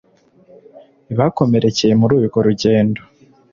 [1.17, 3.01] bakomerekeye muri urwo rugendo